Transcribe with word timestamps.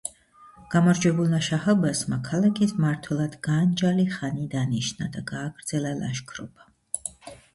გამარჯვებულმა 0.75 1.41
შაჰ-აბასმა 1.47 2.17
ქალაქის 2.29 2.71
მმართველად 2.79 3.37
განჯ 3.47 3.83
ალი 3.91 4.05
ხანი 4.15 4.45
დანიშნა 4.55 5.09
და 5.17 5.23
გააგრძელა 5.33 5.93
ლაშქრობა. 6.01 6.67